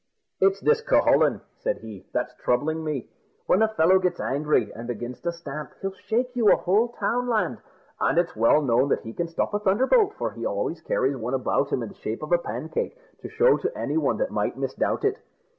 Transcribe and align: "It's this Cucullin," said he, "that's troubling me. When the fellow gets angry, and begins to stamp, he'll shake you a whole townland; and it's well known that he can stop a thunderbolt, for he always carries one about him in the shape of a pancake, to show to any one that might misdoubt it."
"It's 0.39 0.59
this 0.59 0.81
Cucullin," 0.81 1.41
said 1.59 1.77
he, 1.77 2.07
"that's 2.11 2.33
troubling 2.37 2.83
me. 2.83 3.07
When 3.45 3.59
the 3.59 3.67
fellow 3.67 3.99
gets 3.99 4.19
angry, 4.19 4.73
and 4.73 4.87
begins 4.87 5.21
to 5.21 5.31
stamp, 5.31 5.73
he'll 5.79 5.93
shake 5.93 6.35
you 6.35 6.51
a 6.51 6.55
whole 6.55 6.87
townland; 6.93 7.59
and 7.99 8.17
it's 8.17 8.35
well 8.35 8.63
known 8.63 8.89
that 8.89 9.01
he 9.01 9.13
can 9.13 9.27
stop 9.27 9.53
a 9.53 9.59
thunderbolt, 9.59 10.15
for 10.15 10.31
he 10.31 10.43
always 10.43 10.81
carries 10.81 11.17
one 11.17 11.35
about 11.35 11.71
him 11.71 11.83
in 11.83 11.89
the 11.89 11.93
shape 11.93 12.23
of 12.23 12.31
a 12.31 12.39
pancake, 12.39 12.97
to 13.21 13.29
show 13.29 13.57
to 13.57 13.77
any 13.77 13.95
one 13.97 14.17
that 14.17 14.31
might 14.31 14.57
misdoubt 14.57 15.05
it." 15.05 15.19